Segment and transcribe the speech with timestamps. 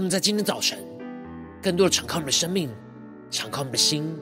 [0.00, 0.78] 我们在今天早晨，
[1.62, 2.70] 更多的敞开我们的生命，
[3.30, 4.16] 敞开我们的心，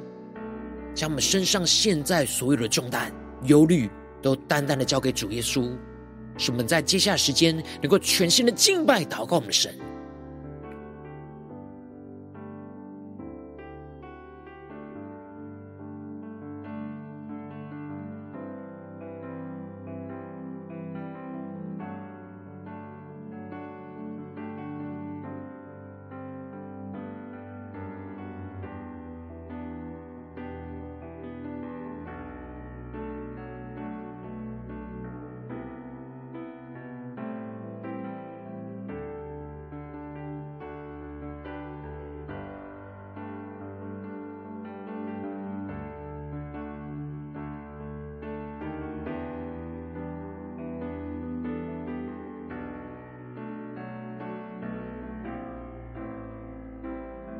[0.92, 3.12] 将我们身上现在所有的重担、
[3.44, 3.88] 忧虑，
[4.20, 5.70] 都单单的交给主耶稣，
[6.36, 9.72] 使我们在接下来时间，能够全新的敬拜、祷告我们的神。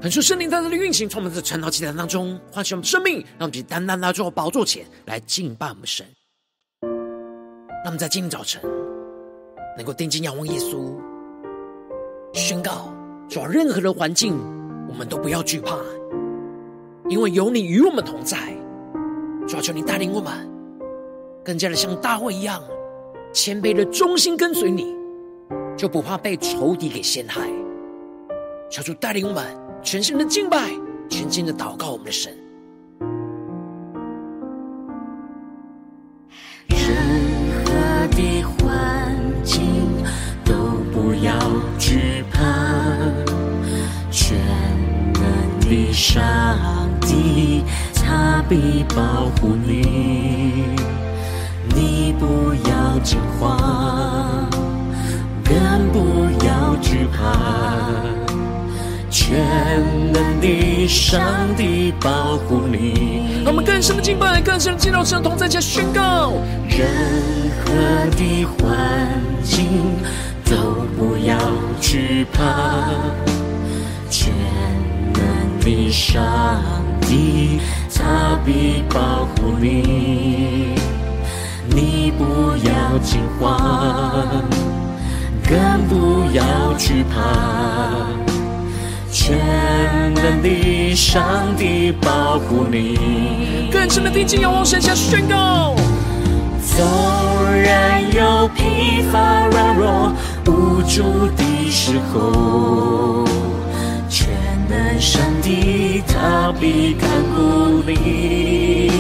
[0.09, 6.07] 感受圣灵在这里运行，充满在晨祷祭坛当中，唤醒我们生命，让我们单单来到宝座前来敬拜我们神。
[6.81, 8.59] 让我们在今天早晨
[9.77, 10.95] 能够定睛仰望耶稣，
[12.33, 12.89] 宣告：
[13.29, 14.35] 说任何的环境，
[14.89, 15.77] 我们都不要惧怕，
[17.11, 18.39] 因为有你与我们同在。
[19.47, 20.33] 主啊，求你带领我们，
[21.45, 22.63] 更加的像大卫一样，
[23.35, 24.97] 谦卑的忠心跟随你，
[25.77, 27.47] 就不怕被仇敌给陷害。
[28.71, 29.68] 求主带领我们。
[29.83, 30.71] 全心的敬拜，
[31.09, 32.37] 全心的祷告，我们的神。
[36.67, 36.79] 任
[37.65, 39.65] 何的环境
[40.45, 40.55] 都
[40.93, 41.33] 不要
[41.79, 42.39] 惧怕，
[44.11, 44.37] 全
[45.15, 46.21] 能的上
[47.01, 47.65] 帝
[47.95, 50.65] 他必保护你，
[51.75, 54.49] 你不要惊慌，
[59.79, 61.21] 全能的上
[61.57, 66.33] 帝保护你，我们更深的敬拜，更深的进入神同在，家宣告。
[66.69, 66.89] 任
[67.61, 67.71] 何
[68.17, 69.95] 的环境
[70.45, 70.57] 都
[70.97, 71.39] 不要
[71.81, 72.43] 惧怕，
[74.11, 74.33] 全
[75.15, 76.21] 能的上
[77.03, 77.61] 帝
[77.95, 80.75] 他必保护你，
[81.69, 82.25] 你不
[82.67, 84.43] 要惊慌，
[85.49, 88.28] 更不要惧怕。
[89.11, 89.37] 全
[90.15, 95.75] 能的上帝保护你，更深的定睛仰望神，下宣告。
[96.77, 96.87] 纵
[97.63, 100.13] 然有疲乏软弱
[100.47, 103.25] 无助的时候，
[104.09, 104.29] 全
[104.69, 108.91] 能上帝他必看顾你。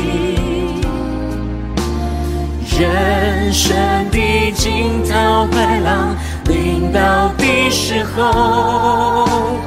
[2.78, 3.76] 人生
[4.10, 6.16] 的惊涛骇浪
[6.46, 9.58] 临到的时候。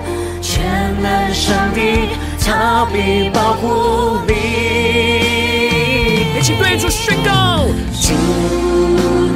[1.01, 2.09] 难上帝，
[2.45, 4.33] 他必保护你。
[6.37, 7.65] 一起对主宣告：
[7.99, 8.13] 主，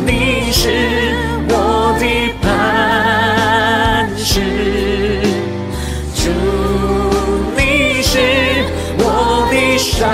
[0.06, 1.16] 你是
[1.50, 4.40] 我的磐石；
[6.16, 6.30] 主，
[7.56, 8.20] 你是
[8.98, 10.10] 我的山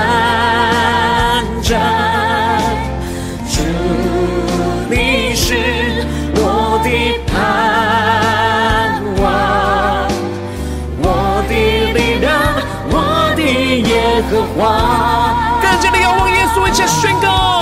[14.32, 17.62] 和华，更加的仰望耶稣，一起宣告：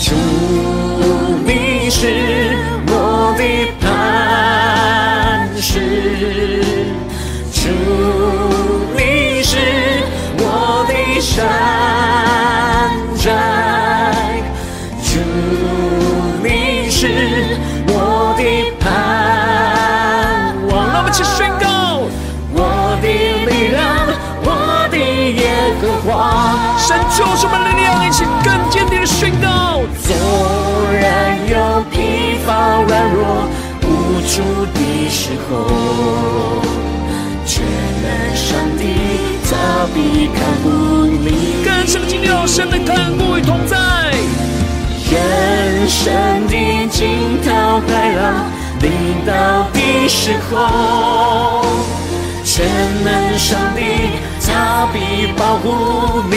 [0.00, 0.14] 主，
[1.44, 3.42] 你是我的
[3.82, 6.64] 磐石。
[7.52, 7.68] 主，
[8.96, 9.58] 你是
[10.38, 11.44] 我的山
[13.18, 14.42] 寨，
[15.02, 15.20] 主，
[16.42, 17.58] 你是
[17.88, 18.42] 我的
[18.80, 18.86] 盼
[20.66, 20.72] 望。
[20.88, 21.22] 让我们一起
[34.34, 36.60] 无助的时候，
[37.46, 37.62] 全
[38.02, 38.82] 能上帝
[39.44, 41.62] 他必看顾你。
[41.64, 43.76] 更深的经历，神的看顾与同在。
[45.08, 46.12] 人生
[46.48, 46.54] 的
[46.88, 48.50] 惊涛骇浪
[48.80, 48.90] 临
[49.24, 51.64] 到的时候，
[52.44, 52.66] 全
[53.04, 53.80] 能上帝
[54.44, 54.98] 他必
[55.36, 56.34] 保护你。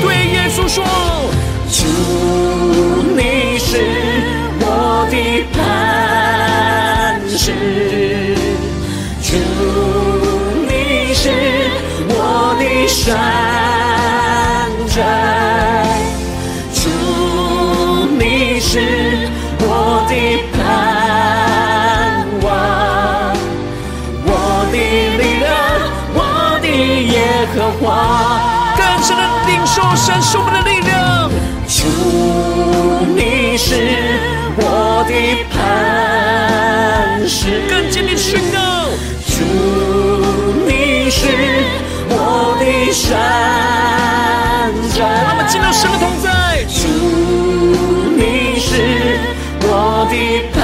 [0.00, 0.84] 对耶稣说。
[1.68, 1.82] 主，
[3.16, 3.70] 你是
[4.45, 4.45] 我
[5.10, 5.14] 的
[5.52, 7.52] 磐石，
[9.22, 9.28] 主，
[10.66, 10.70] 你
[11.14, 11.24] 是
[12.08, 13.04] 我的山
[14.94, 14.96] 寨，
[16.74, 16.84] 主，
[18.18, 18.20] 你
[18.60, 18.72] 是
[19.60, 19.64] 我
[20.08, 20.12] 的
[20.52, 20.56] 盼
[22.42, 22.46] 望，
[24.24, 24.28] 我
[24.72, 24.74] 的
[25.18, 25.46] 力量，
[26.14, 26.18] 我
[26.60, 27.14] 的耶
[27.54, 27.84] 和华，
[28.76, 30.90] 更深的领受神属我们的力量。
[31.68, 31.78] 主，
[33.14, 33.18] 你
[33.56, 34.15] 是我
[35.06, 35.12] 的
[35.52, 35.54] 磐
[37.28, 38.58] 石，更坚定宣告。
[39.26, 39.36] 主，
[40.66, 41.20] 你是
[42.08, 42.62] 我的
[42.92, 43.04] 山
[44.94, 46.26] 寨，让我们进入神的同在。
[46.68, 46.78] 主，
[48.16, 48.20] 你
[48.58, 48.70] 是
[49.62, 49.70] 我
[50.10, 50.12] 的
[50.52, 50.56] 盼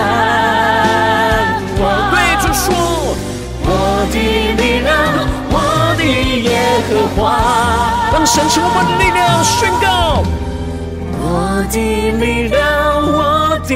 [1.81, 1.83] 望。
[2.11, 2.65] 对主说，
[3.65, 3.69] 我
[4.11, 4.15] 的
[4.57, 4.91] 力量，
[5.51, 5.57] 我
[5.97, 6.01] 的
[6.41, 6.49] 耶
[6.89, 7.21] 和华，
[8.13, 9.87] 让神成为我们的力量，宣告。
[11.25, 11.27] 我
[11.71, 11.77] 的
[12.19, 12.61] 力量，
[13.63, 13.75] 我的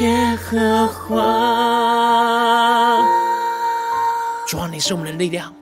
[0.00, 1.16] 耶和华。
[4.46, 5.54] 主啊，你是我们的力量，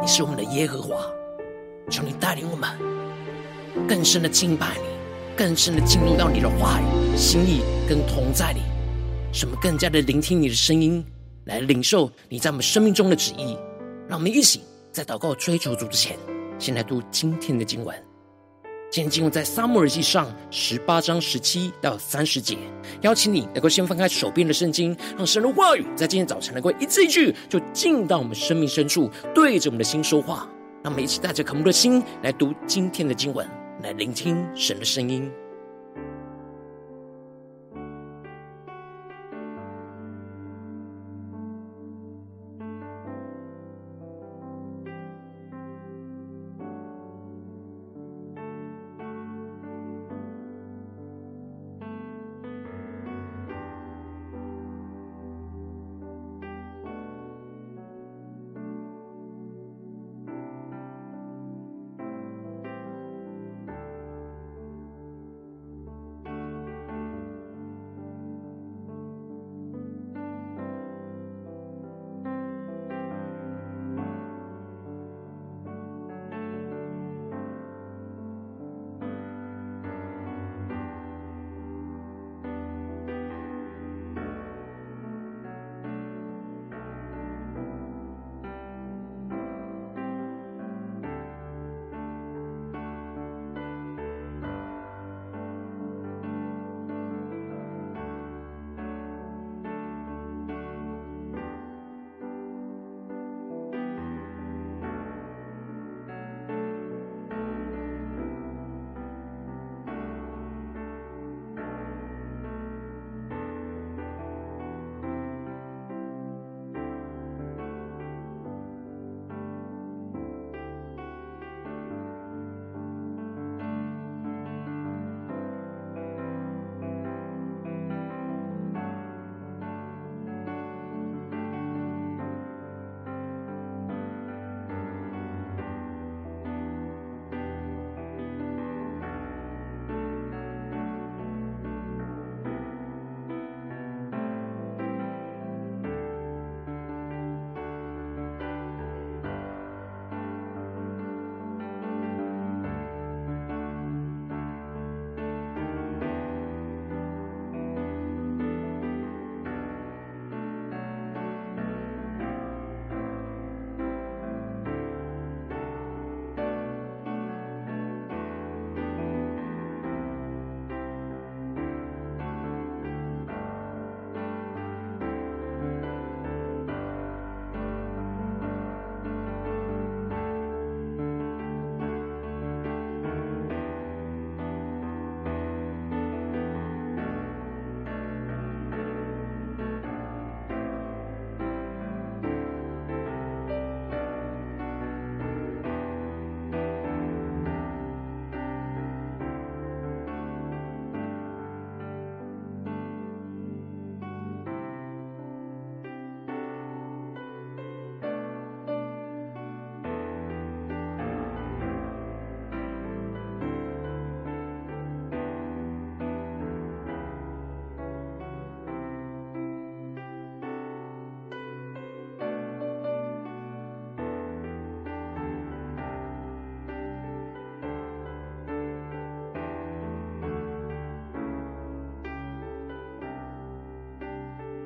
[0.00, 0.94] 你是我们的耶和华，
[1.90, 2.70] 求你带领我们
[3.88, 4.84] 更深的敬拜你，
[5.36, 8.60] 更深的进入到你的话语、心意跟同在里，
[9.32, 11.04] 使我们更加的聆听你的声音，
[11.46, 13.58] 来领受你在我们生命中的旨意。
[14.06, 16.16] 让我们一起在祷告追求主之前。
[16.56, 18.03] 先来读今天的经文。
[18.94, 22.56] 今天经文在撒母耳记上十八章十七到三十节。
[23.00, 30.48] 邀请你能够先翻开手边的圣经，让神的话语在今天早晨能够一字一句就进到我们生命深处，对着我们的心说话。
[30.84, 33.44] 让我们一起带着渴慕的心来读今天的经文，
[33.82, 35.28] 来聆听神的声音。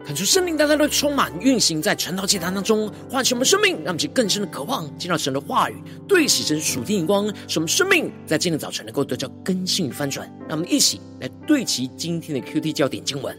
[0.08, 5.74] 看出圣灵大大的充满运行在晨祷祭坛当中，唤醒我们生命，让我们去更深的渴望见到神的话语，
[6.08, 10.26] 对齐神属天眼光，使我们生命在今天早晨能够得到更新与翻转。
[10.48, 13.36] 让我们一起来对齐今天的 QT 焦点经文，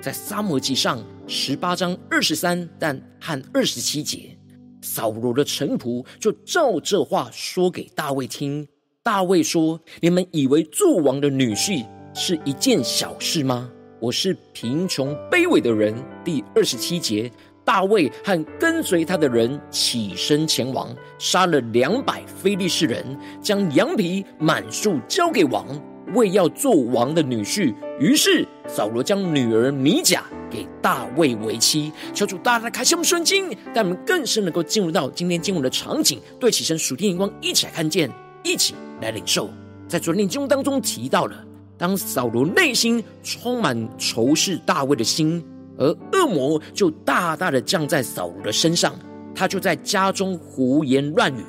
[0.00, 4.38] 在撒母耳记上十八章二十三但和二十七节，
[4.80, 8.64] 扫罗的臣仆就照这话说给大卫听。
[9.02, 13.68] 大卫说：“你们以为做王的女婿是一件小事吗？”
[14.02, 15.94] 我是贫穷卑微的人。
[16.24, 17.30] 第二十七节，
[17.64, 25.64] 大卫和跟随他的人起身前往，杀了两百非利士人，将羊皮满数交给王，
[26.14, 27.72] 为要做王的女婿。
[28.00, 31.92] 于是扫罗将女儿米甲给大卫为妻。
[32.12, 38.10] 求主大大开启我们圣经，带我们更深能够进入到今天经文的场景，对起身属天眼光，一起来看见，
[38.42, 39.48] 一起来领受。
[39.86, 41.36] 在昨天经文当中提到了。
[41.82, 45.44] 当扫罗内心充满仇视大卫的心，
[45.76, 48.94] 而恶魔就大大的降在扫罗的身上，
[49.34, 51.44] 他就在家中胡言乱语。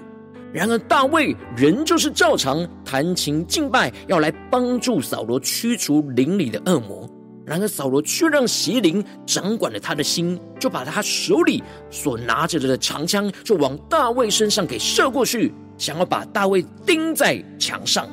[0.51, 7.07] 然而大卫仍旧是照常弹琴敬拜，要来帮助扫罗驱除灵里的恶魔。
[7.45, 11.61] 然而扫罗却让邪灵掌管了他的心，就把他手里
[11.91, 18.09] 所拿着的长枪就往大卫身上给射过去，想要把大卫钉在墙上。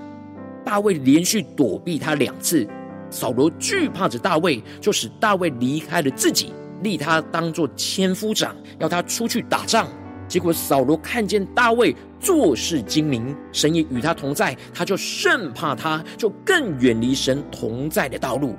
[0.70, 2.64] 大卫连续躲避他两次，
[3.10, 9.88] 扫罗惧怕着大卫，就使大卫离开了自己，立他当作千夫长，要他出去打仗。
[10.28, 18.54] 结果扫罗看见大卫做事精明，神也与他同在，他就甚怕他，就更远离神同在的道路。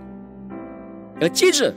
[1.22, 1.74] 而接着，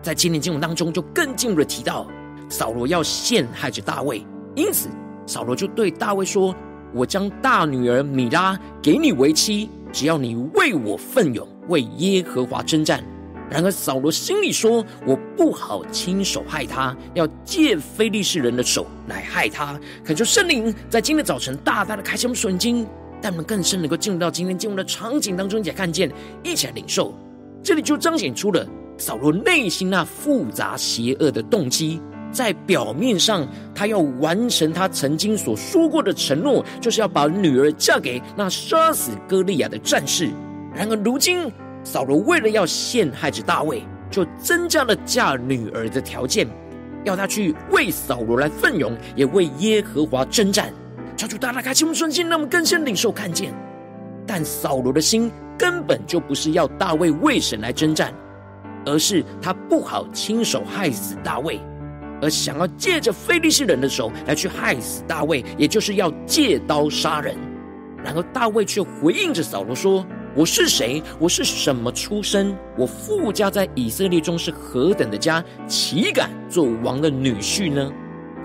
[0.00, 2.08] 在今天经文当中，就更进一步的提到，
[2.48, 4.24] 扫罗要陷害着大卫，
[4.54, 4.88] 因此
[5.26, 6.56] 扫罗就对大卫说。
[6.94, 13.02] 我将大女儿米拉给你为妻，只要你为我奋勇，为耶和华征战。
[13.50, 19.78] 然而扫罗心里说：我不好亲手害他，要借非利士人的手来害他。
[20.02, 22.86] 恳求圣灵在今天早晨大大的开启我们眼睛，
[23.20, 26.10] 让我们更深能够进入到今天进入的场景当中，一起来看见，
[26.42, 27.14] 一起来领受。
[27.62, 32.00] 这里就彰显出了扫罗内心那复杂邪恶的动机。
[32.34, 40.28] 在表面上，他要完成他曾经所说过的承诺，就是要把女儿嫁给那杀死歌利亚的战士。
[40.74, 41.50] 然而，如今
[41.84, 46.46] 扫罗为了要陷害着大卫，就增加了嫁女儿的条件，
[47.04, 50.72] 要他去为扫罗来奋勇，也为耶和华征战。
[51.16, 53.54] 求主大大开启我们的心，让我们更深领受看见。
[54.26, 58.12] 但扫罗的心根本就不是要大卫为神来征战，
[58.84, 61.60] 而是他不好亲手害死大卫。
[62.24, 67.36] 而想要借着非利士人的手来去害死大卫，也就是要借刀杀人。
[68.02, 70.04] 然而大卫却回应着扫罗说
[70.34, 71.02] ：“我是谁？
[71.18, 72.56] 我是什么出身？
[72.78, 77.92] 我富家在以色列中是何等的家，岂敢做王的女婿呢？”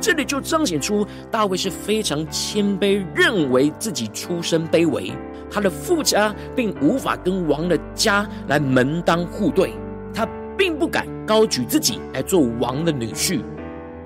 [0.01, 5.11] 这里就彰显出大卫是非常谦卑，认为自己出身卑微，
[5.49, 9.73] 他的富家并无法跟王的家来门当户对，
[10.13, 10.25] 他
[10.57, 13.41] 并不敢高举自己来做王的女婿。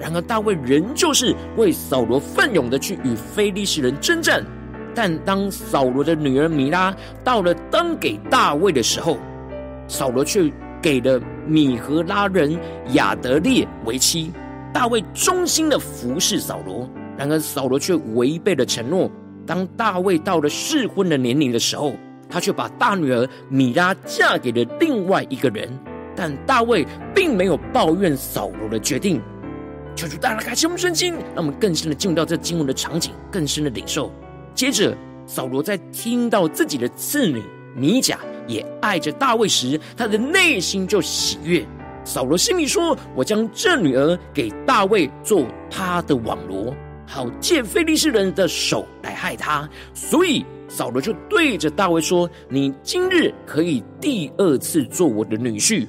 [0.04, 4.44] 然而大卫仍旧是为扫罗奋勇的去与非利士人征战，
[4.94, 6.94] 但当扫罗的女儿米拉
[7.24, 9.18] 到了当给大卫的时候，
[9.88, 11.18] 扫罗却给了
[11.48, 12.60] 米和拉人
[12.96, 14.30] 亚得列为妻。
[14.74, 16.86] 大卫忠心的服侍扫罗，
[17.18, 19.10] 然而扫罗却违背了承诺。
[19.46, 21.94] 当大卫到了适婚的年龄的时候，
[22.30, 25.70] 他却把大女儿米拉嫁给了另外一个人。
[26.14, 29.22] 但大卫并没有抱怨扫罗的决定。
[29.96, 34.12] 求主大大开启我们圣经，让我们更深的进入到这经文的场景，更深的领受。
[34.56, 34.96] 接着，
[35.28, 37.44] 扫罗在听到自己的次女
[37.76, 41.66] 米甲也爱着大卫时，他的内心就喜悦。
[42.04, 46.76] 扫罗心里说：“我将这女儿给大卫做他的网罗，
[47.08, 55.88] 好借非利士人的手来害他。”所以扫罗就对着大卫说：“你今日可以第二次做我的女婿。”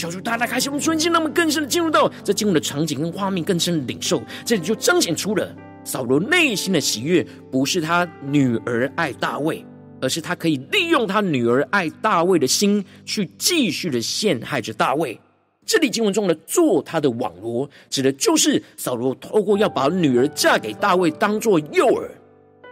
[0.00, 4.22] 求主大大开心我们瞬间，让我们更深的进入到这进入的场景跟画面，更深的领受。
[4.46, 5.54] 这里就彰显出了
[5.84, 9.62] 扫罗内心的喜悦，不是他女儿爱大卫，
[10.00, 15.20] 而是他可以利用他女儿爱大卫的心，去继续的陷害着大卫。
[15.66, 22.08] 这里经文中的做他的网罗，指的就是扫罗透过要把女儿嫁给大卫，当做诱饵。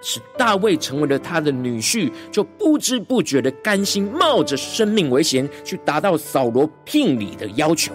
[0.00, 7.92] 使大卫成为了他的女婿，就不知不觉的甘心冒着生命危险去达到扫罗聘礼的要求。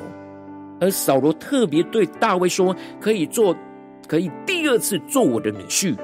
[0.81, 3.55] 而扫罗特别对大卫说：“可以做，
[4.07, 5.95] 可以第二次做我的女婿。”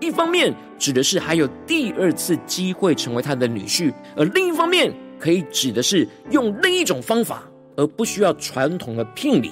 [0.00, 7.42] 一方面指的是还有第二次机会成为他的女婿，而另一方面可以指的是用另一种方法
[7.74, 9.50] 而不需要传统的聘礼，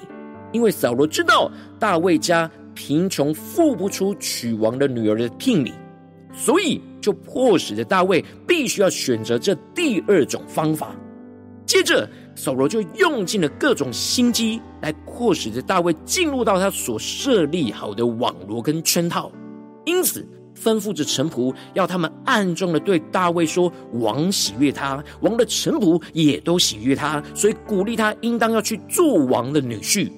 [0.52, 5.72] 因为扫罗知道大卫家贫穷，付不出娶王的女儿的聘礼，
[6.36, 10.94] 所以就迫使着大卫必须要选择这第二种方法。
[11.64, 19.32] 接着，扫罗就用尽了各种心机来迫使着大卫进入到他所设立好的网罗跟圈套，
[19.84, 20.24] 因此
[20.54, 30.08] 吩咐着臣仆要他们暗中的对大卫说：“王喜悦他，王的臣仆也都喜悦他，所以鼓励他应当要去做王的女婿。”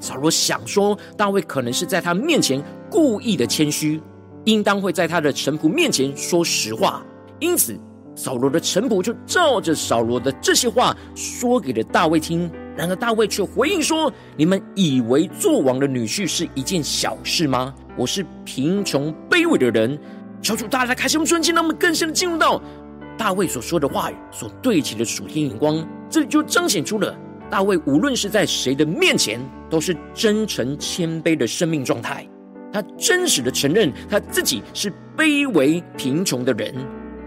[0.00, 4.00] 扫罗想说，大卫可能是在他面前故意的谦虚，
[4.44, 7.04] 应当会在他的臣仆面前说实话，
[7.40, 7.78] 因此。
[8.16, 17.74] 扫罗的臣仆就照着扫罗的这些话说给了大卫听，然而大卫却回应说：“你们以为做王的女婿是一件小事吗？
[17.96, 19.98] 我是贫穷卑微的人。”
[20.40, 22.62] 求主大家开心我们专心，让我们更深的进入到
[23.18, 25.84] 大卫所说的话语所对齐的属天眼光。
[26.08, 27.12] 这里就彰显出了
[27.50, 32.24] 大卫无论是在谁的面前，都是真诚谦卑的生命状态。
[32.74, 36.74] 他真实的承认他自己是卑微贫穷的人。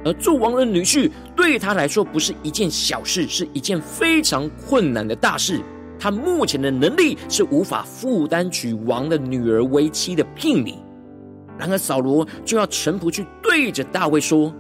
[0.04, 5.62] 而做王的女婿对他来说不是一件小事，是一件非常困难的大事。
[5.98, 10.80] 他目前的能力是无法负担娶王的女儿为妻的聘礼。
[11.58, 14.54] 然而扫罗就要臣仆去对着大卫说：“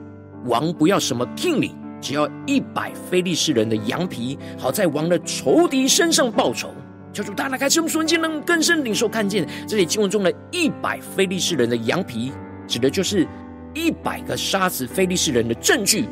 [0.47, 6.69] 王不要什么聘礼，只要一百非利士人的羊皮，好在王的仇敌身上报仇。”
[7.17, 12.31] 求主大大开启我们瞬间能更深领受看见这里经文中的一百非利士人的羊皮，
[12.67, 13.27] 指的就是。
[13.73, 16.05] 一百个杀死非利士人的证据，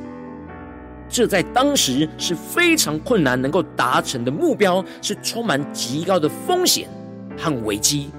[1.09, 6.87] 这在当时是非常困难能够达成的目标，是充满极高的风险
[7.35, 8.11] 和危机。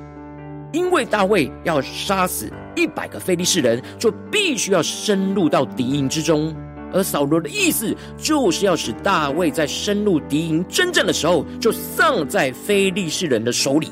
[0.73, 6.53] 因为大卫要杀死一百个非利士人，就必须要深入到敌营之中。
[6.93, 13.91] 而扫罗的意思就是要使大卫在深入敌营征战的时候，就丧在非利士人的手里。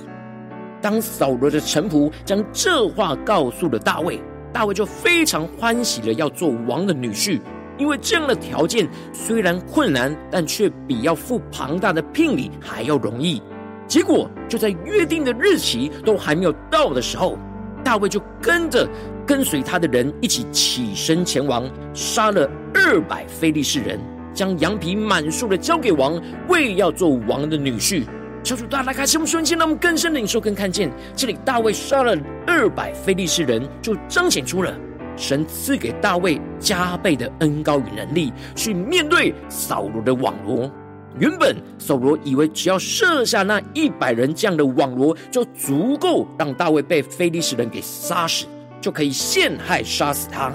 [0.81, 4.21] 当扫罗的臣仆将这话告诉了大卫。
[4.53, 7.41] 大卫就非常欢喜了要做王的女婿，
[7.77, 13.43] 因为这样的条件虽然困难，但却比要付庞大的聘礼还要容易。
[13.89, 17.37] 结果就在约定的日期都还没有到的时候，
[17.85, 18.89] 大卫就跟着
[19.27, 24.01] 跟随他的人一起起身前往，杀了二百非利士人，
[24.33, 28.05] 将羊皮满数的交给王，为要做王的女婿。
[28.43, 32.17] 求主大大开启我们瞬间，让我们更深领受更看见，这里大卫杀了
[32.47, 34.75] 二百非利士人，就彰显出了
[35.17, 40.71] 神赐给大卫加倍的恩膏与能力，去面对扫罗的网罗。
[41.19, 48.47] 原本扫罗以为只要设下那一百人这样的网罗，就足够让大卫被非利士人给杀死，
[48.81, 50.53] 就可以陷害杀死他。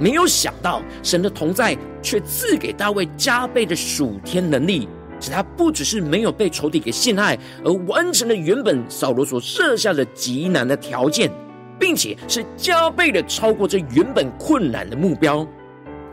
[0.00, 4.88] 没有想到神的同在，却赐给大卫加倍的属天能力。
[5.20, 11.30] 使他不只是没有被仇敌给陷害，而完成了原本扫罗所设下的极难的条件，
[11.78, 15.46] 并且是加倍的超过这原本困难的目标。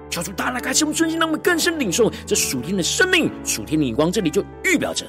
[0.09, 4.11] 求主大大开启我们专心，让我们更深领受这属天的生命、属天的眼光。
[4.11, 5.05] 这里就预表着，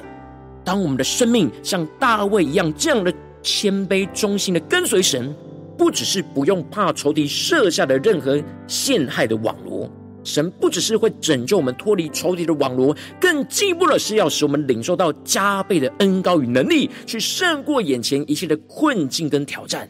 [0.64, 5.34] 当我们的生命像大卫一样这样的谦卑忠心的跟随神，
[5.78, 9.90] 不只是不用怕仇敌设下的任何陷害的网罗。
[10.22, 19.88] 神不只是会拯救我们脱离仇敌的网罗，更进一步的是要使我们领受到加倍的恩高与能力，去胜过眼前一切的困境跟挑战。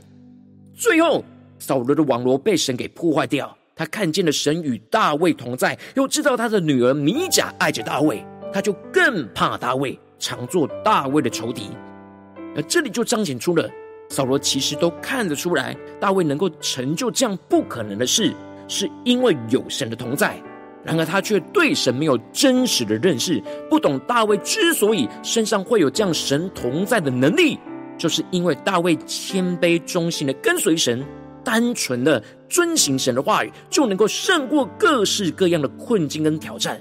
[0.73, 1.25] 最后，
[1.59, 11.71] 扫罗的网罗被神给破坏掉，他看见了神与大卫同在，又知道他的女儿米甲爱着大卫，他就更怕大卫，常做大卫的仇敌。
[12.55, 13.67] 而这里就彰显出了
[14.11, 18.35] 扫罗其实都看得出来，大卫能够成就这样不可能的事。
[18.69, 20.39] 是因为有神的同在，
[20.85, 27.59] 然而他却对神没有真实的认识，不懂大卫之所以身上会有这样神同在的能力，
[27.97, 31.03] 就是因为大卫谦卑忠心的跟随神，
[31.45, 36.81] 单纯的遵行神的话语，就能够胜过各式各样的困境跟挑战。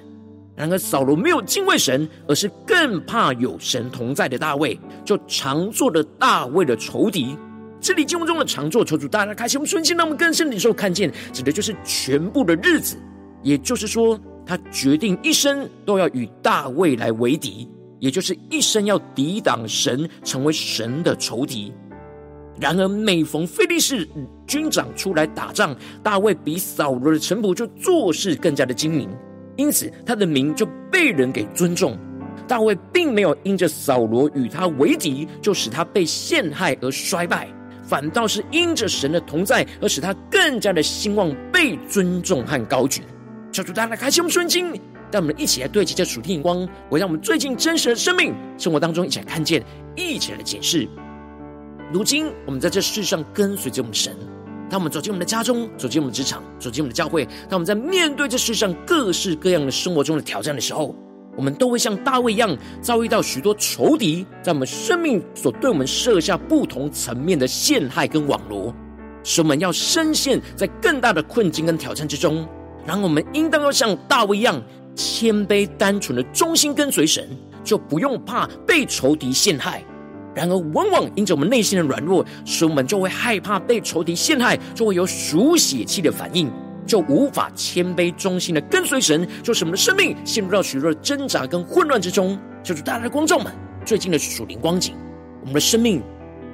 [0.55, 7.37] 然而扫罗没有敬畏神，而是更怕有神同在的大卫，就常做了大卫的仇敌。
[7.79, 12.97] 这里经文中的常做，求主大家开启我们瞬间，让我们更深的时候看见，指的就是全部的日子。
[13.41, 17.69] 也就是说，他决定一生都要与大卫来为敌，
[17.99, 21.71] 也就是一生要抵挡神，成为神的仇敌。
[22.59, 24.07] 然而，每逢非利士
[24.45, 29.09] 军长出来打仗，大卫比扫罗的臣仆就做事更加的精明，
[29.55, 31.97] 因此他的名就被人给尊重。
[32.47, 37.47] 大卫并没有因着扫罗与他为敌，就使他被陷害而衰败。
[37.83, 43.01] 反倒是因着神的同在，而使他更加的兴旺、被尊重和高举。
[43.51, 44.71] 求主大家开启我们顺经，
[45.11, 49.63] 让我们一起来对齐这属天眼光，我让我们最近真实的生命生活当中一起来看见，
[49.95, 50.87] 一起来解释。
[51.91, 54.15] 如今我们在这世上跟随着我们神，
[54.69, 60.95] 当我们走进我们的家中，走进我们的职场，走进我们的教会，当我们在面对这世上各式各样的生活中的挑战的时候，
[61.35, 68.71] 我们都会像大卫一样，遭遇到许多仇敌在我们生命所对我们设下不同层面的陷害跟网罗，
[69.23, 72.47] 使我们要深陷在更大的困境跟挑战之中。
[72.85, 74.61] 然后我们应当要像大卫一样，
[74.95, 77.27] 谦卑单纯的忠心跟随神，
[77.63, 79.83] 就不用怕被仇敌陷害。
[80.39, 86.49] 然而，往往因着我们内心的软弱，使我们就会害怕被仇敌陷害，就会有属血气的反应，
[86.87, 92.39] 就无法谦卑忠心的跟随神，就使我们的生命陷入到许多的挣扎跟混乱之中。
[92.63, 93.51] 就是，大家的观众们，
[93.85, 94.95] 最近的属灵光景，
[95.41, 96.01] 我们的生命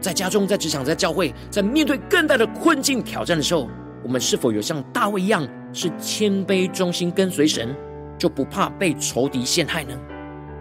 [0.01, 3.69] 在家中、在职场、在教会，在面对更大的困境挑战的时候，
[4.03, 7.75] 我们是否有像大卫一样，是谦卑忠心跟随神，
[8.17, 9.95] 就不怕被仇敌陷害呢？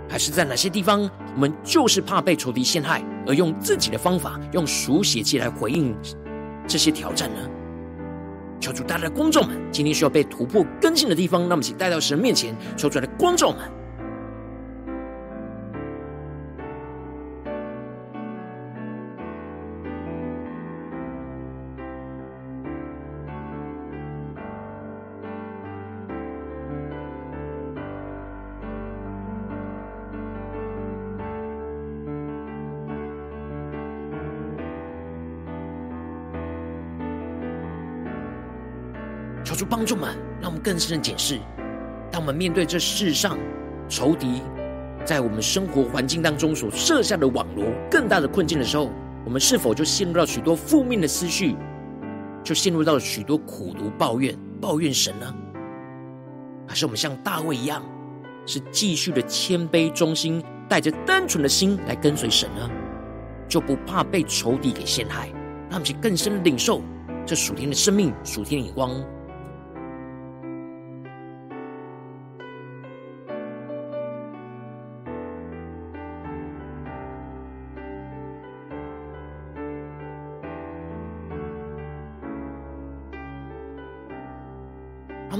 [0.08, 5.94] 还是在哪些地方，我们就是怕被仇敌陷害，而用自己的方法，用属血气来回应
[6.66, 7.40] 这些挑战呢？
[8.60, 13.70] 求主大家的观众们，今天需要被突破更新的地方，那么请带到神面前，求主的观众们。
[39.64, 41.38] 帮助们，让我们更深的检视：
[42.11, 43.38] 当我们面对这世上
[43.88, 44.42] 仇敌
[45.05, 48.90] 在我们生活环境当中所设下的网罗、更大的困境的时候，
[49.24, 51.57] 我们是否就陷入到许多负面的思绪，
[52.42, 55.35] 就陷入到了许多苦毒、抱怨、抱怨神呢？
[56.66, 57.83] 还是我们像大卫一样，
[58.46, 62.70] 是继续的谦卑、忠心，带着单纯的心来跟随神呢？
[63.46, 65.29] 就不怕被仇敌给陷害，
[65.68, 66.81] 让我们去更深的领受
[67.27, 68.90] 这属天的生命、属天的眼光。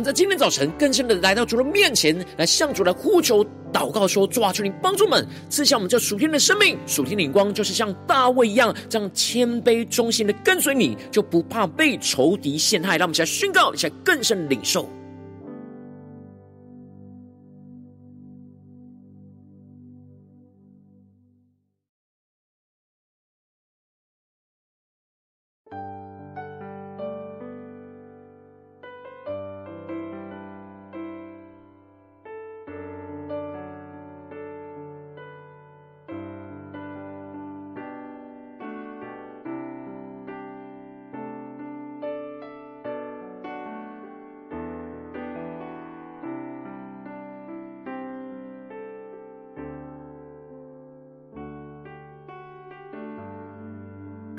[0.05, 14.87] 在今天早晨更深的来到主的面前，来向主来呼求、祷告，说：“主啊，求你帮助们赐下我们这属天的生命、属天的光，就是像大卫一样，这样谦卑忠心的跟随你，就不怕被仇敌陷害。”让我们一起来宣告，一起来更深的领受。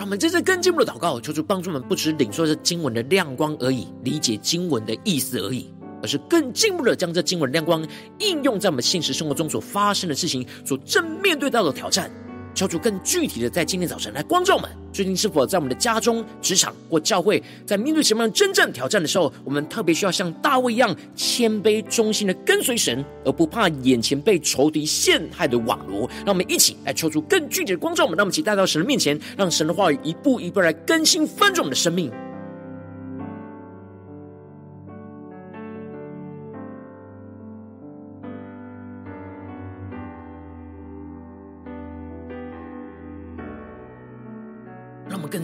[0.06, 7.84] 我们这次更进一步的祷告，求主帮助我们，不只领受这经文的亮光而已，理解经文的意思而已，而是更进一步的将这经文亮光
[8.20, 12.12] 应用在我们现实生活中所发生的事情，所正面对到的挑战。
[12.54, 26.10] 求主更具体的在今天早晨来光照我们，最近是否在我们的家中、职场或教会，在面对什么样真正挑战的时候，我们特别需要像大卫一样谦卑忠心的跟随神，而不怕眼前被仇敌陷害的网罗。
[26.26, 32.10] 让我们一起来抽出更具体的光照我们，让我们一起带到神的面前，让神的话语一步一步来更新翻转我们的生命。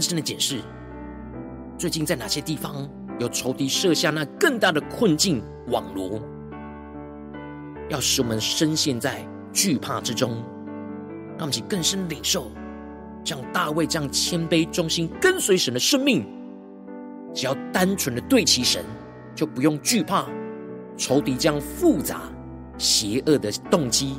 [0.01, 0.59] 更深的检视，
[1.77, 6.19] 最近在哪些地方有仇敌设下那更大的困境网罗，
[7.87, 10.43] 要使我们深陷在惧怕之中，
[11.37, 12.49] 让我们更深领受，
[13.23, 16.25] 像大卫这样谦卑忠心跟随神的生命，
[17.31, 18.83] 只要单纯的对齐神，
[19.35, 20.25] 就不用惧怕
[20.97, 22.21] 仇敌这样复杂
[22.75, 24.15] 邪恶的动机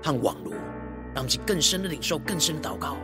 [0.00, 0.52] 和网罗，
[1.12, 2.96] 让我们更深的领受，更深的祷告。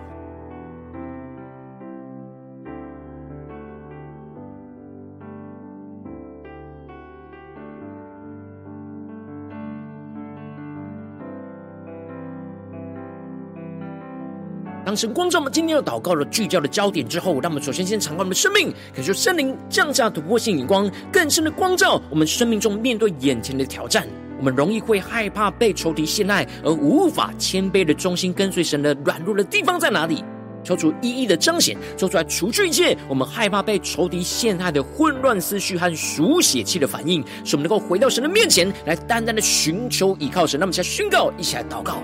[14.96, 24.06] 神光照我们今天又祷告的聚焦的焦点之后，让我们首先先敞开我们的生命，感受圣灵降下突破性眼光，更深的光照我们生命中面对眼前的挑战。
[24.38, 30.24] 我们容易会害怕被仇敌陷害，而无法谦卑的忠心跟随神的软弱的地方在哪里？
[30.62, 40.58] 求主一一的彰显，做出来除去一切我们害怕被仇敌陷害的混乱思绪和属血气的反应，使我们能够回到神的面前来，单单的寻求依靠神。
[40.58, 42.02] 那么，先宣告，一起来祷告。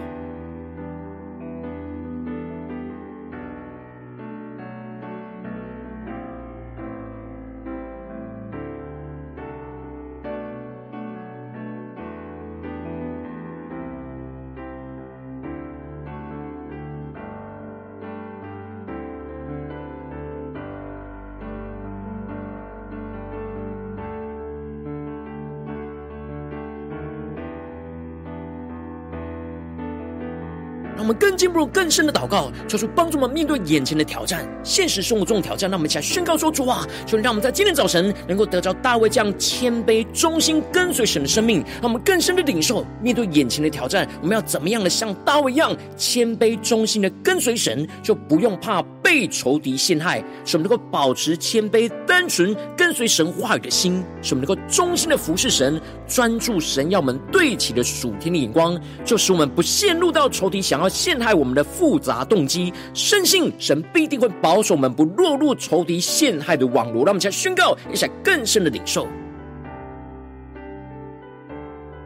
[31.00, 35.70] 让我们更进一步、更深的祷告，求主帮助我们面对眼前的挑战、现实生活中的挑战。
[35.70, 41.64] 让我们一起来宣告说：“主啊，求你让我们在今天早晨能够得着大卫这样谦卑、忠心跟随神的生命。
[41.80, 50.22] 让我们更深的领受，面对眼前的挑战，我们要怎么样的像大卫一样谦卑、忠心的跟随神，就不用怕被仇敌陷害。
[50.44, 67.04] 使我们能够保持谦卑、单纯跟随神话语的心，使我们能够忠心的服侍神，专注神要我们对齐的属天的眼光，就使我们不陷入到仇敌想要。”陷害我们的复杂动机，深信神必定会保守我们不落入仇敌陷害的网罗。
[67.04, 69.06] 让我们再宣告，一下更深的领受，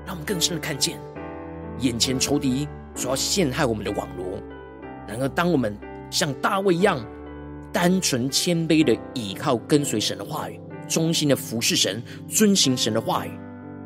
[0.07, 0.99] 让我们更深的看见
[1.81, 4.27] 眼前仇敌所要陷害我们的网罗。
[5.09, 5.77] 然而，当我们
[6.11, 7.05] 像大卫一样
[7.73, 13.31] 单纯谦卑的倚靠跟随神的话语，忠心的服侍神，遵行神的话语，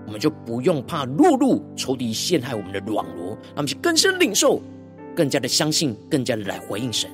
[0.07, 3.29] 我们就不用怕落入仇敌陷害我们的网罗。
[3.55, 4.61] 让我们更深领受。
[5.19, 7.11] 更加的相信，更加的来回应神。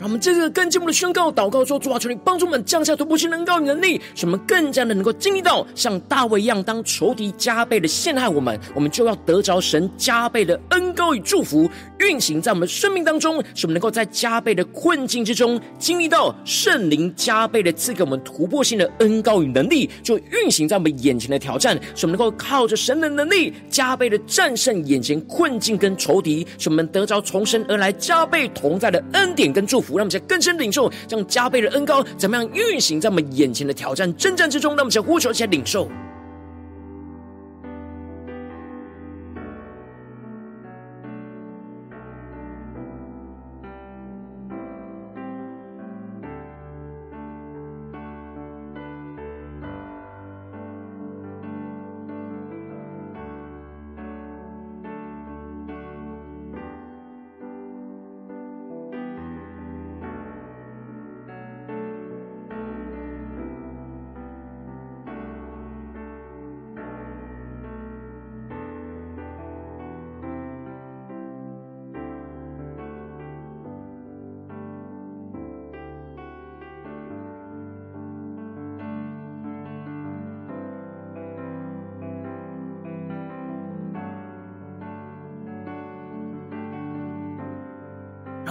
[0.00, 29.89] 让我们这个更进一步的宣告、祷告说：主啊，求你帮助我们降下突破性能高与能力，使我们更加的能够经历到像大卫一样，当仇敌加倍的陷害我们，我们就要得着神加倍的恩膏与祝福运行在我们生命当中，使我们能够在加倍的困境之中经历到圣灵加倍的赐给我们突破性的恩膏与能力，就运行在我们眼前的挑战，使我们能够靠着神的能力加倍的战胜眼前困境跟仇敌，使我们得着从神而来加倍同在的恩典跟祝福。
[29.96, 34.70] 让我们在更深领受，这样加倍的恩高，怎么样运行在我们眼前的挑战、征战之中？
[34.76, 35.88] 让我们在呼求，一起来领受。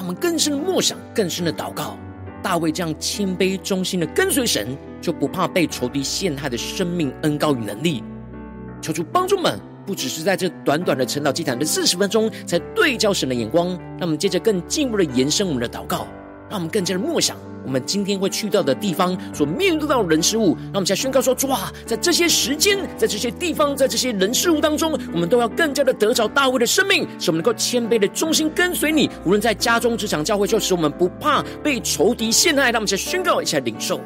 [0.09, 1.95] 们更深的默想，更深的祷告。
[2.41, 8.03] 大卫这样谦卑忠心的跟随神，就不怕被仇敌陷害的生命恩膏与能力。
[8.81, 13.67] 求主帮助们，不只是在这短短的晨祷祭坛的四十分钟，才对焦神的眼光。
[13.67, 16.07] 让我们接着更进一步的延伸我们的祷告，
[16.49, 17.37] 让我们更加的默想。
[17.69, 29.07] 我们今天会去到的地方，所面对到的人事物，那我们现在宣告说：哇，在这些时间，在这些地方，在这些人事物当中，我们都要更加的得着大卫的生命，使我们能够谦卑的忠心跟随你。
[29.23, 32.71] 无论在家中、职场、教会，就使我们不怕被仇敌陷害。
[32.71, 34.01] 那我们现在宣告一下领受。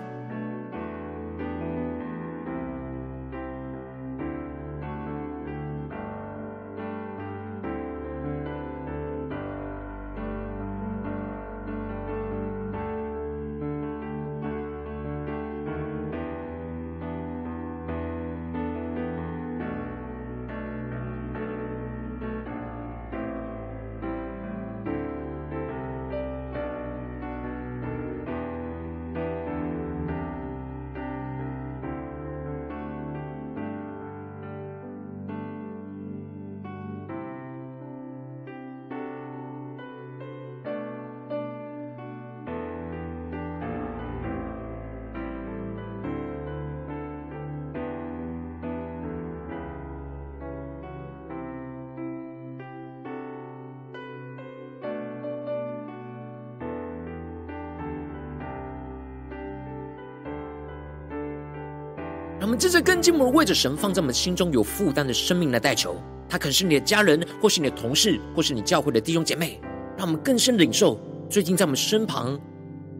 [62.43, 65.95] 让我们这次更进一步为着神放在我们心中有负担的生命来代求。
[66.27, 69.61] 他可能是你的家人，或是你的同事，或是你教会的弟兄姐妹。
[69.97, 72.37] 让我们更深领受，最近在我们身旁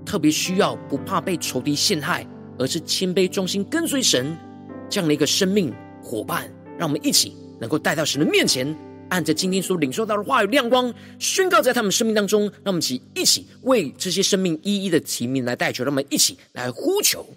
[0.06, 2.26] 特别需要不怕被仇敌陷害，
[2.58, 4.34] 而是谦卑忠心跟随神
[4.90, 6.50] 这样的一个生命伙伴。
[6.80, 8.74] 让我们一起能够带到神的面前，
[9.10, 12.44] 按着今天所领受到的话语亮光，宣告在他们生命当中。
[12.64, 17.28] 让我们一起一起为这些生命一一的提名来代求，让我们一起来呼求。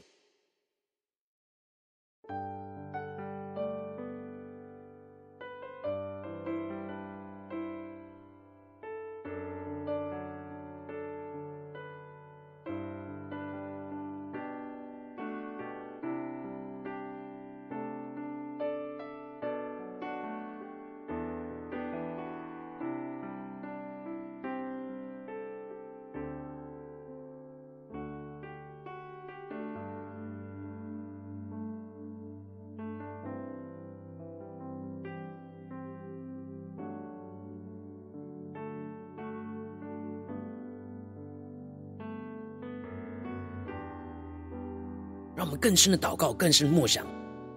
[45.46, 47.06] 我们更深的祷告，更深的默想，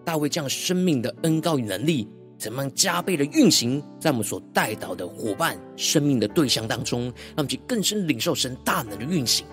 [0.05, 9.43] 大卫这样生命的恩膏与能力，怎么样加倍的运行在我们所带导的伙伴生命的对象当中，让我们去更深领受神大能的运行。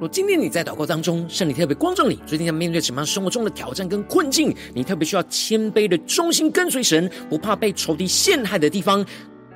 [0.00, 9.04] 若今天你在祷告当中，圣灵特别光照你，最近在面对什么样生活中的挑战跟困境，你特别需要谦卑的忠心跟随神，不怕被仇敌陷害的地方。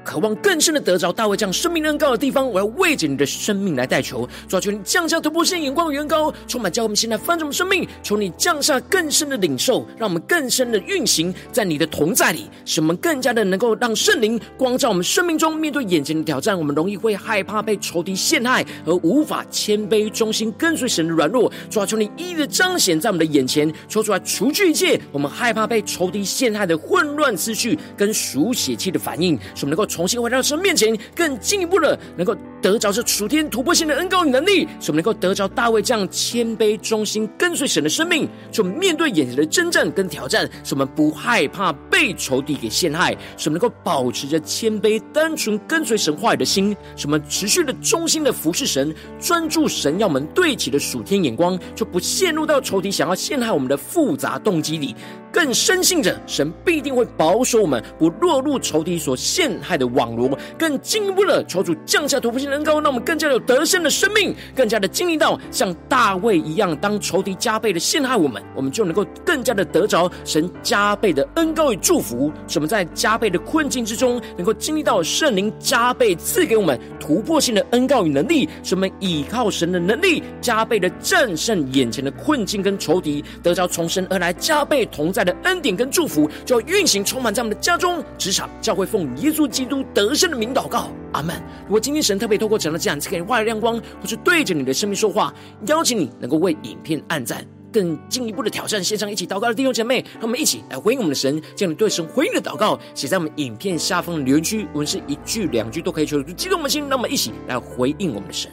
[0.04, 21.50] 渴望更深的得着大卫这样生命恩膏的地方，我要为着你的生命来代求，主啊，求你降下突破性眼光的恩膏，充满叫我们现在翻转我们生命，求你降下更深的领受，让我们更深的运行在你的同在里，使我们更加的能够让圣灵光照我们生命中面对眼前的挑战，我们容易会害怕被仇敌陷害，而无法谦卑忠心跟随神的软弱。
[21.70, 29.93] 主啊，求你一一的彰显在我们的眼前，说出来除去一切我们害怕被仇敌陷害的混乱思绪跟属血气的反应，使我们能够。
[29.94, 38.28] 重新回到神面前，更进一步的能够得着这属天突破性的恩膏与能力，使我们能够得着大卫这样谦卑忠心跟随神的生命。
[38.50, 54.92] 使我们面对眼前的征战跟挑战，使我们不害怕被仇敌给陷害，使我们能够保持着谦卑单纯跟随神话语的心，使我们持续的忠心的服侍神，专注神要我们对齐的属天眼光，就不陷入到仇敌想要陷害我们的复杂动机里。
[55.34, 60.30] 更深信着神必定会保守我们，不落入仇敌所陷害的网罗。
[60.56, 72.32] 更进一步的求主降下突破性的恩膏，让我们更加有得胜的生命，更加的经历到像大卫一样，当仇敌加倍的陷害我们，我们就能够更加的得着神加倍的恩膏与祝福。
[72.46, 78.48] 使我们在加倍的困境之中，能够经历到圣灵加倍赐给我们突破性的恩膏与能力。
[78.62, 91.34] 使我们倚靠神的能力，加倍的战胜眼前的困境跟仇敌，得着从神而来加倍同在的恩典跟祝福，就要运行充满在我们的家中、职场、教会，奉耶稣基督得胜的名祷告，阿门。
[91.66, 95.32] 如果今天神特别透过这样的这样子给你画亮光，或是对着你的生命说话，
[95.66, 108.50] 邀请你能够为影片按赞，更进一步的挑战线上一起祷告的弟兄姐妹，让我们一起来回应我们的神，将你对神回应的祷告写在我们影片下方的留言区，无论是一句两句都可以，求主激动我们的心，让我们一起来回应我们的神。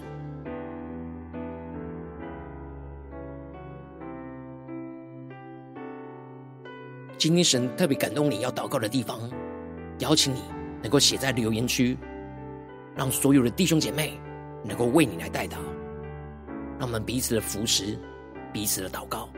[7.22, 9.30] 今天神特别感动你要祷告的地方，
[10.00, 10.42] 邀请你
[10.82, 11.96] 能够写在留言区，
[12.96, 14.20] 让所有的弟兄姐妹
[14.66, 15.58] 能够为你来代祷，
[16.80, 17.96] 让我们彼此的扶持，
[18.52, 19.30] 彼此的祷告。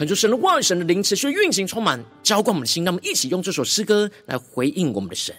[0.00, 5.34] 恳求神的万、神的灵持续运行、充满、浇灌我们的心，让我们一起用这首诗歌来回应我们的神，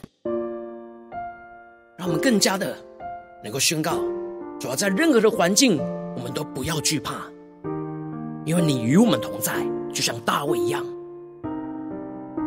[1.97, 2.77] 让我们更加的
[3.43, 3.97] 能够宣告：
[4.59, 5.79] 主要在任何的环境，
[6.15, 7.23] 我们都不要惧怕，
[8.45, 10.85] 因为你与我们同在，就像大卫一样。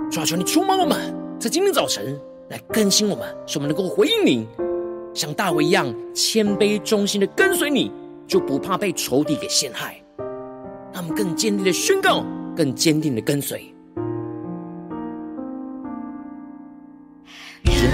[0.08, 2.16] 主要求你触摸我们，在今天早晨
[2.48, 4.46] 来更新我们，使我们能够回应你，
[5.12, 7.90] 像大卫一样谦卑忠心的跟随你，
[8.28, 10.00] 就不怕被仇敌给陷害。
[10.94, 12.24] 他们更坚定的宣告，
[12.56, 13.74] 更坚定的跟随。
[17.64, 17.90] 任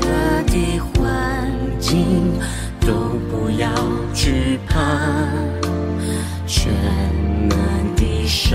[0.00, 0.08] 何
[0.48, 2.32] 的环境
[2.80, 2.92] 都
[3.30, 3.70] 不要
[4.12, 4.80] 惧怕，
[6.44, 6.72] 全
[7.48, 7.56] 能
[7.94, 8.52] 的上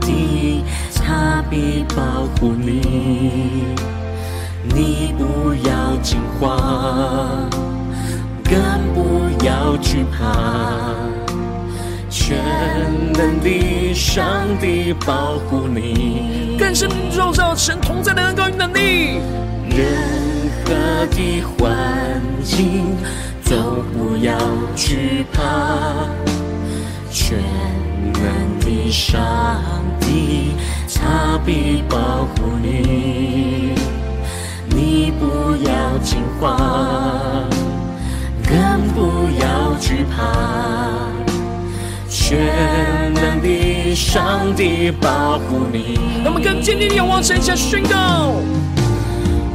[0.00, 0.64] 帝
[0.96, 3.62] 他必保护你，
[4.74, 7.48] 你不要惊慌，
[8.42, 8.52] 更
[8.92, 11.17] 不要惧怕。
[12.28, 12.36] 全
[13.14, 19.18] 能的上帝保护你，更深荣耀神同在的恩膏与能力。
[19.70, 19.88] 任
[20.62, 22.94] 何的环境
[23.48, 24.36] 都不要
[24.76, 25.40] 惧怕，
[27.10, 27.38] 全
[28.12, 29.62] 能的上
[29.98, 30.52] 帝
[30.94, 33.72] 他必保护你，
[34.68, 36.58] 你不要惊慌，
[38.46, 40.68] 更不要惧怕。
[42.28, 48.34] 全能的上帝保护你，让我们更坚定地仰望神，向宣告。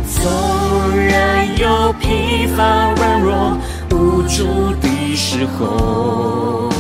[0.08, 3.56] 纵然有疲乏、软弱、
[3.92, 6.72] 无助的时候，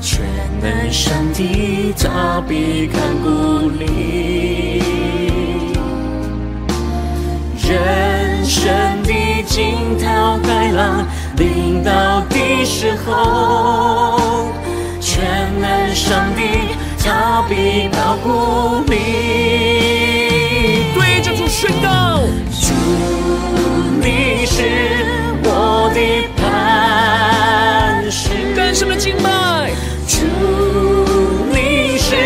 [0.00, 0.24] 全
[0.62, 4.82] 能上帝他必看顾你。
[7.68, 11.06] 人生的惊涛骇浪
[11.36, 14.19] 临到的时候。
[16.10, 16.42] 上帝，
[17.04, 18.92] 他必保护你。
[20.92, 22.74] 对着主宣告，主
[24.02, 24.56] 你是
[25.44, 26.00] 我的
[26.36, 29.70] 磐石，干什么敬拜。
[30.08, 30.26] 主
[31.52, 32.16] 你是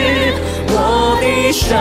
[0.69, 1.79] 我的山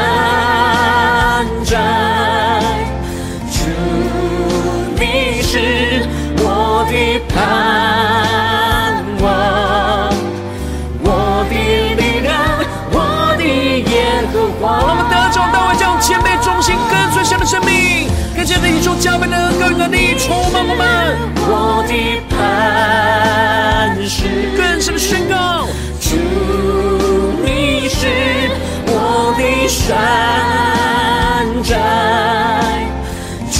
[19.63, 20.83] 加倍的恩膏与能力充满我们。
[21.45, 21.91] 我的
[22.29, 22.35] 磐
[24.07, 24.19] 石，
[24.57, 25.67] 更深的宣告，
[25.99, 26.15] 主
[27.43, 28.07] 你是
[28.87, 29.91] 我的山
[31.63, 31.71] 寨，
[33.51, 33.57] 主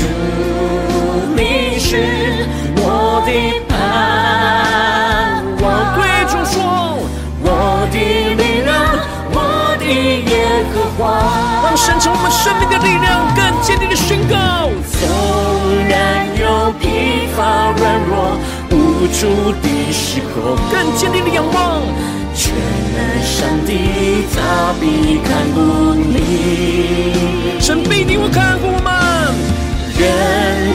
[1.35, 1.91] 你是
[2.77, 3.29] 我的
[3.69, 3.71] 盼
[5.61, 5.63] 望。
[5.95, 6.57] 对主说，
[7.41, 7.47] 我
[7.91, 7.95] 的
[8.35, 8.71] 力量，
[9.31, 9.37] 我
[9.79, 10.31] 的耶
[10.73, 11.01] 和华，
[11.63, 13.02] 让神成我们生命的力量，
[15.89, 18.37] 然有疲乏、软弱、
[18.71, 18.73] 无
[19.07, 21.81] 助的时候，更坚定的仰望。
[22.35, 22.53] 全
[22.95, 23.69] 能上帝
[24.33, 28.89] 他必看顾你，神必你我看顾吗。
[29.95, 30.01] 人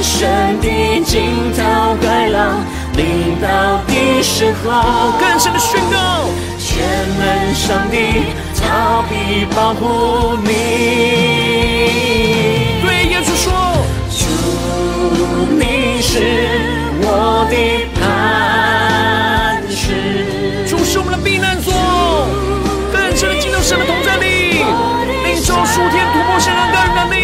[0.03, 0.29] 生
[0.61, 0.67] 的
[1.05, 2.63] 惊涛骇浪
[2.97, 6.31] 临到的时候，更深的宣告。
[6.59, 6.79] 全
[7.19, 7.97] 能上帝，
[8.55, 12.28] 他必保护你。
[16.11, 16.15] 是
[17.03, 17.55] 我的
[18.01, 21.71] 磐石，主是我们的避难所。
[22.91, 24.65] 更深的进入神的同在里，
[25.27, 27.15] 领受属天突破性的恩膏与能力。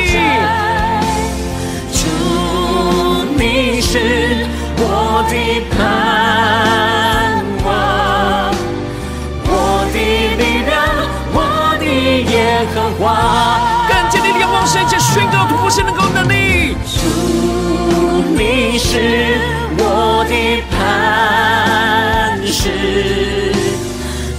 [1.94, 2.04] 主，
[3.38, 4.44] 你是
[4.76, 5.32] 我的
[5.72, 5.80] 盼
[7.64, 7.72] 望。”
[9.48, 9.96] 我的
[10.36, 10.76] 力量，
[11.32, 11.38] 我
[11.80, 13.02] 的耶和华，
[13.88, 16.76] 更坚定的仰望神，且宣告突破性的能力。
[16.84, 17.00] 主，
[18.94, 19.00] 是
[19.76, 20.72] 我的磐
[22.46, 22.70] 石，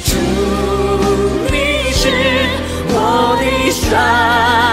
[0.06, 0.16] 主，
[1.52, 2.08] 你是
[2.88, 2.96] 我
[3.38, 4.65] 的山。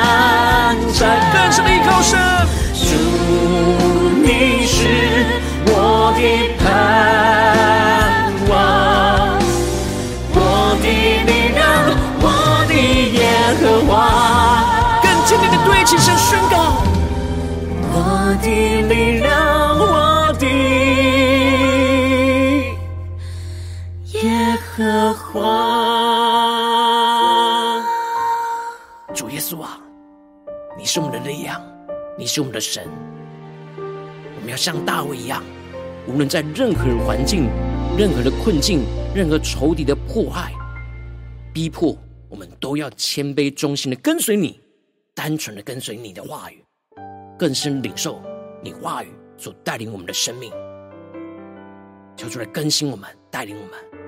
[29.15, 29.79] 主耶稣啊，
[30.79, 31.61] 你是我们的力量，
[32.19, 32.89] 你是我们的神。
[33.77, 35.43] 我们要像大卫一样，
[36.07, 37.49] 无论在任何环境、
[37.97, 38.81] 任何的困境、
[39.15, 40.53] 任何仇敌的迫害、
[41.53, 41.97] 逼迫。
[42.29, 44.59] 我们都要谦卑忠心的跟随你，
[45.15, 46.65] 单纯的跟随你的话语，
[47.39, 48.23] 更深领受
[48.63, 50.51] 你话语所带领我们的生命。
[52.17, 54.02] 求主来更新我们，带领我们。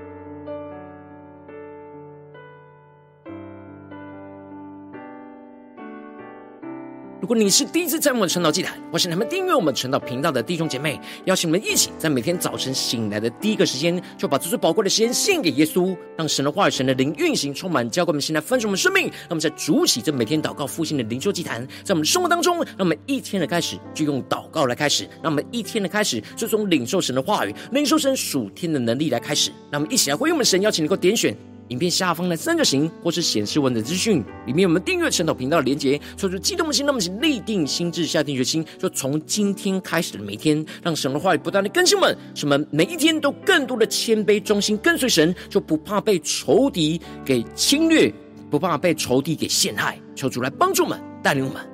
[7.24, 19.04] 如果你是第一次在我们晨祷祭坛，或是你们订阅我们晨祷频道的弟兄姐妹，邀请我们一起在每天早晨醒来的第一个时间，就把这最宝贵的时间献给耶稣，让神的话语、神的灵运行，充满教灌我们现在分盛我们生命。
[19.04, 29.50] 让我们在主起这每天祷告复兴的灵修祭坛，在我们生活当中，让我们一天的开始就用祷告来开始，让我们一天的开始就从领受神的话语、领受神属天的能力来开始。
[29.70, 31.34] 让我们一起来回应我们神邀请，能够点选。
[31.68, 36.00] 影片下方的三角形，或是显示文的资讯里面，我们订阅陈祷频道的连结。
[36.16, 48.12] 说出激动的心，那么请立定心志，下定决心，就从今天开始的每一天，让神的话语不断的更新我们，使我们每一天都更多的谦卑忠心跟随神，就不怕被仇敌给侵略，
[48.50, 49.98] 不怕被仇敌给陷害。
[50.14, 51.73] 求主来帮助我们，带领我们。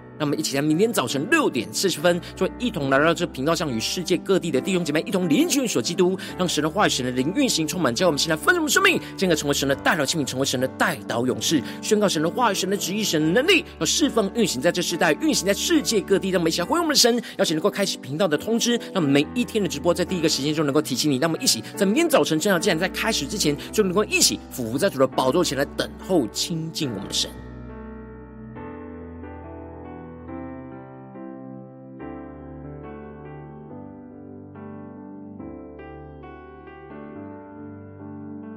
[0.21, 16.29] 那么，一起在明天早晨六点四十分，就一同来到这频道上，与世界各地的弟兄姐妹一同联结所基督，让神的话语、神的灵运行，充满，叫我们现在丰盛生命，进而成为神的代祷器皿，成为神的代祷勇士，宣告神的话语、神的旨意、神的能力，要释放运行在这世代，运行在世界各地。
[16.29, 21.17] 让我们一起来回应我们的神，邀请能够开启频道的通知，让我们每一天的直播在第一个时间就能够提醒你。
[21.17, 27.27] 让我们一起在明天早晨这样，既然在开始之前，就能够一起俯伏在主的宝座前来等候亲近我们的神。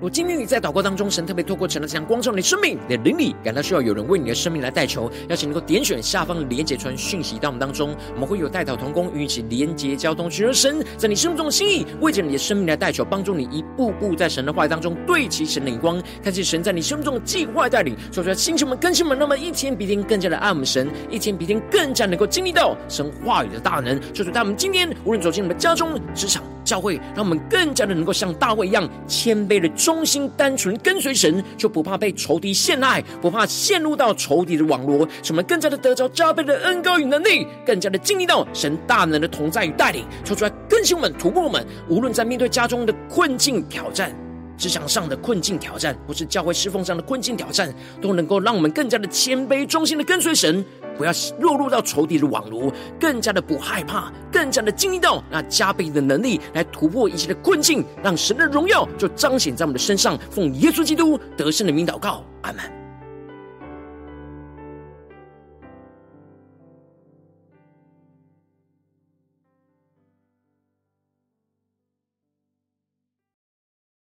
[0.00, 26.40] 我今天你在祷告当中，神特别透过神的这样光照你的生命，你的灵里感到需要有人为你的生命来代求，邀请能够点选下方的连结传讯息到我们当中，我们会有代祷同工与你一起连结交通，寻求神在你生命中的心意，为着你的生命来代求，帮助你一步步在神的话语当中对齐神的眼光，看见神在你生命中的计划带领，说出来星球们、更新们，那么一天比一天更加的爱我们神，一天比一天更加能够经历到神话语的大能，就是他们今天无论走进你们家中、职场。
[26.68, 41.66] 教会让我们更加的能够像大卫一样谦卑的忠心单纯跟随神，就不怕被仇敌陷害，不怕陷入到仇敌的网罗，使我们更加的得着加倍的恩高与能力，更加的经历到神大能的同在与带领，说出来更新我们、突破我们。
[41.88, 44.14] 无论在面对家中的困境挑战、
[44.58, 50.62] 职场上的困境挑战，或是教会侍奉上的困境挑战，都能够让我们更加的谦卑忠心的跟随神。
[50.98, 60.18] 不要落入到仇敌的网罗，更加的不害怕，更加的经历到那加倍的能力来突破一切的困境，让神的荣耀就彰显在我们的身上。
[60.28, 62.87] 奉耶稣基督得胜的名祷告，阿门。